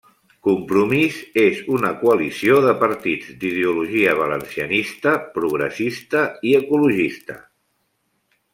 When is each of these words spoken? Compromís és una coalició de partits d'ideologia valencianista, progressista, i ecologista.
Compromís 0.45 1.17
és 1.41 1.59
una 1.75 1.91
coalició 1.99 2.55
de 2.67 2.71
partits 2.85 3.29
d'ideologia 3.43 4.15
valencianista, 4.21 5.15
progressista, 5.37 6.25
i 6.53 6.57
ecologista. 6.63 7.37